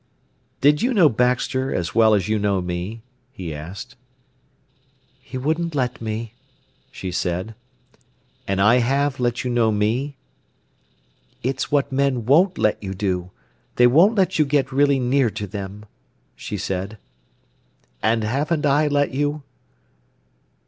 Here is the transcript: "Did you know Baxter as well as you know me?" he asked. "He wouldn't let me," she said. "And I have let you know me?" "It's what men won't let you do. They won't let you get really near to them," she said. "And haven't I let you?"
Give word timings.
"Did 0.61 0.81
you 0.81 0.95
know 0.95 1.09
Baxter 1.09 1.71
as 1.71 1.93
well 1.93 2.15
as 2.15 2.27
you 2.27 2.39
know 2.39 2.59
me?" 2.59 3.03
he 3.31 3.53
asked. 3.53 3.95
"He 5.19 5.37
wouldn't 5.37 5.75
let 5.75 6.01
me," 6.01 6.33
she 6.89 7.11
said. 7.11 7.53
"And 8.47 8.59
I 8.59 8.77
have 8.77 9.19
let 9.19 9.43
you 9.43 9.51
know 9.51 9.71
me?" 9.71 10.17
"It's 11.43 11.71
what 11.71 11.91
men 11.91 12.25
won't 12.25 12.57
let 12.57 12.81
you 12.81 12.95
do. 12.95 13.29
They 13.75 13.85
won't 13.85 14.15
let 14.15 14.39
you 14.39 14.45
get 14.45 14.71
really 14.71 14.97
near 14.97 15.29
to 15.29 15.45
them," 15.45 15.85
she 16.35 16.57
said. 16.57 16.97
"And 18.01 18.23
haven't 18.23 18.65
I 18.65 18.87
let 18.87 19.11
you?" 19.13 19.43